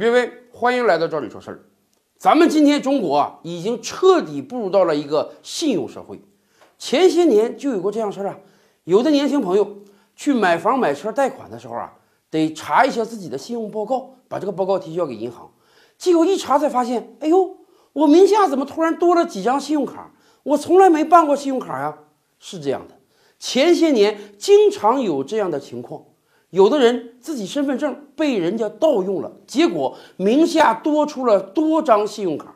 [0.00, 1.60] 列位，欢迎来到这里说事儿。
[2.16, 6.18] 咱们今天中国啊，已经彻底步入到了一个信用社会。
[6.78, 8.38] 前些年就有过这样事儿啊，
[8.84, 9.76] 有的年轻朋友
[10.16, 11.92] 去买房买车贷款的时候啊，
[12.30, 15.52] 得查一下自己的信用报告，把这个报告提交给银行。
[15.98, 17.58] 结果一查才发现，哎呦，
[17.92, 20.10] 我名下怎么突然多了几张信用卡？
[20.44, 21.94] 我从来没办过信用卡呀。
[22.38, 22.94] 是这样的，
[23.38, 26.02] 前些年经常有这样的情况，
[26.50, 32.54] 有的人自己身份证被人家盗用了，结果名下多出了多张信用卡。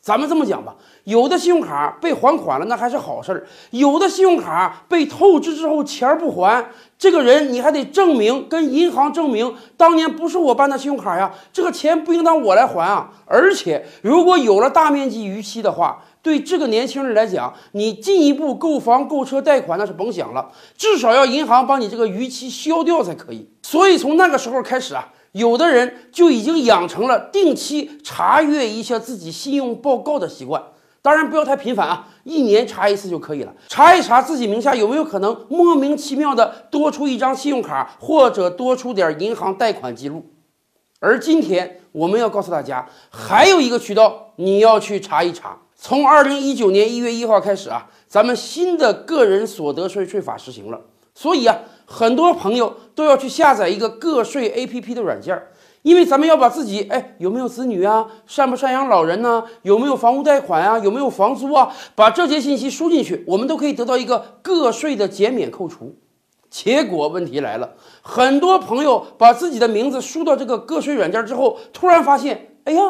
[0.00, 6.64] 咱们这么讲吧，有的信用卡被还款了，那还是好事儿；有的信用卡被透支之后钱不还，
[6.96, 13.10] 这个人你还得证明跟银行证明，当年不是我办的信用卡呀，这个钱不应当我来还啊。
[13.24, 23.48] 而且如果有了大面积逾期的话，对这个年轻人来讲，你进一步购房购车贷款那是甭想了，至少要银行帮你这个逾期消掉才可以。
[23.62, 25.12] 所以从那个时候开始啊。
[25.30, 30.62] 有的人就已经养成了定期查阅一下自己信用报告的习惯，
[31.02, 33.52] 当然不要太频繁啊，一年查一次就可以了。
[33.68, 40.24] 查一查自己名下有没有可能莫名其妙的多出一张信用卡，或者多出点银行贷款记录。
[40.98, 45.58] 而今天我们要告诉大家，还有一个渠道你要去查一查。
[45.88, 50.80] 从二零一九年一月一号开始啊，咱们新的个人所得税税法实行了。
[51.14, 65.94] 所以啊，很多朋友都要去下载一个个税 APP 的软件儿，因为咱们要把自己哎有没有子女啊，赡不赡养老人呢，有没有房屋贷款啊，有没有房租啊，把这些信息输进去，我们都可以得到一个个税的减免扣除。
[66.50, 72.82] 结果问题来了，很多朋友把自己的名字输到这个个税软件之后，突然发现，哎呀，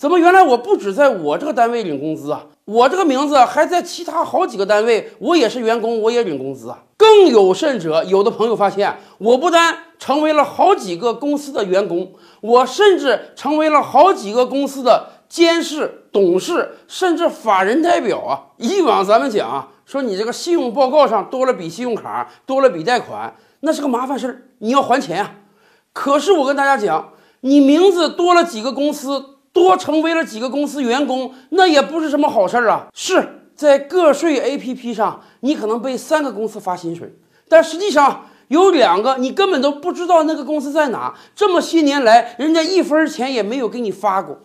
[0.00, 2.46] 怎么原来我不止在我这个单位领工资啊？
[2.64, 6.78] 我这个名字还在其他好几个单位，我也是员工，我也领工资啊。
[6.96, 18.56] 更有甚者，有的朋友发现，我不单成为了好几个公司的员工，我甚至成为了好几个公司的监事、董事，甚至法人代表啊。
[18.56, 25.32] 以往咱们讲啊，说你这个信用报告上多了笔信用卡，多了笔贷款，那是个麻烦事儿，你要还钱啊。
[25.92, 27.10] 可是我跟大家讲，
[27.40, 29.29] 你名字多了几个公司。
[29.52, 32.86] 多成为了几个公司员工，那也不是什么好事儿啊！
[32.94, 37.12] 是在个税 APP 上，你可能被三个公司发薪水，
[37.48, 41.14] 但实际上有两个你根本都不知道那个公司在哪。
[41.34, 44.38] 这么些年来，人家一分钱也没有给你发过。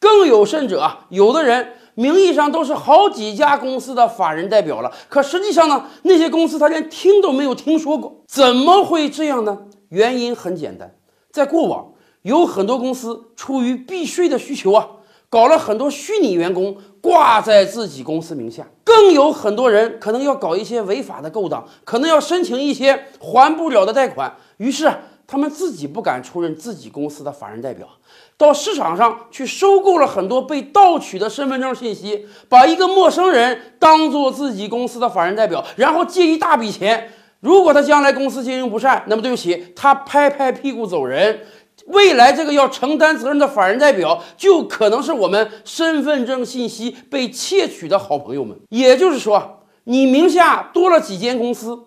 [0.00, 8.22] 更有甚者，有的人名义上都是好几家公司的法人代表了，可实际上呢，那些公司他连听都没有听说过。
[8.26, 9.58] 怎么会这样呢？
[9.88, 10.94] 原因很简单，
[11.32, 11.92] 在过往。
[12.28, 14.86] 有很多公司出于避税的需求啊，
[15.30, 24.92] 搞了很多虚拟员工挂在自己公司名下，更有很多人可能要搞一些违法的勾当，可能要申请一些还不了的贷款，于是
[25.26, 27.88] 他们自己不敢出任自己公司的法人代表，
[28.36, 37.10] 到市场上去收购了很多被盗取的身份证信息，把一个陌生人当做自己公司的法人代表，然后借一大笔钱。
[37.40, 41.40] 如果他将来公司经营不善，那么对不起，他拍拍屁股走人。
[41.88, 48.56] 未来这个要承担责任的法人代表，就可能是我们身份证信息被窃取的好朋友们。
[48.70, 51.78] 也就是说，你名下多了几间公司，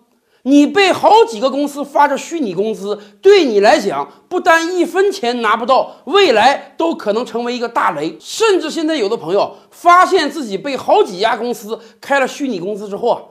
[0.42, 8.16] 你被好几个公司发着虚拟工资，对你来讲，不单一分钱拿不到，未来都可能成为一个大雷。
[8.18, 13.22] 甚至现在有的朋友发现自己被好几家公司开了虚拟工资之后啊。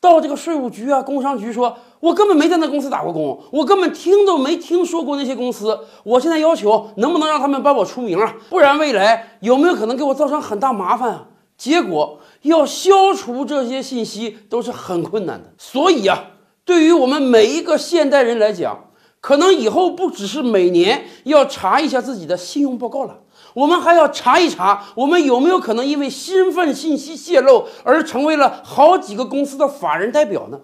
[0.00, 5.78] 到这个税务局啊，工商局说，我根本没在那公司打过工，我根本听都没听说过那些公司。
[6.04, 8.36] 我现在要求，能不能让他们帮我出名啊？
[8.48, 11.26] 不然未来有没有可能给我造成很大麻烦啊？
[11.56, 15.52] 结果要消除这些信息都是很困难的。
[15.58, 16.26] 所以啊，
[16.64, 23.18] 对于我们每一个现代人来讲，可能以后不只是每年要查一下自己的信用报告了。
[23.54, 30.60] 我们还要查一查，我们有没有可能因为身份信息泄露而成为了好几个公司的法人代表呢？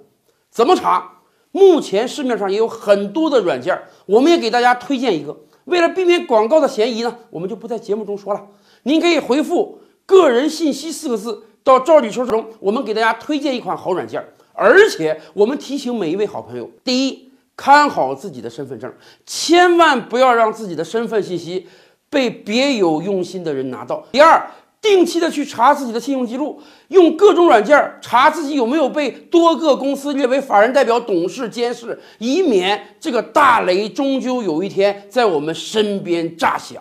[0.51, 1.13] 怎么查？
[1.51, 5.37] 目前市面上也有很多的软件，我们也给大家推荐一个。
[5.67, 8.43] 为了避免广告的嫌疑呢，我们就不在节目中说了。
[8.83, 14.23] 您可以回复“个人信息”四个字到赵理说中，我们给大家推荐一款好软件。
[14.53, 18.93] 而且我们提醒每一位好朋友：第一，看好自己的身份证，
[19.25, 21.67] 千万不要让自己的身份信息。
[22.15, 24.03] 被别有用心的人拿到。
[24.13, 24.49] 第二，
[24.81, 36.81] 定期的去查自己的信用记录，用各种软件查自己有没有被多个公司列为法人代表、董事、监事，以免这个大雷终究有一天在我们身边炸响。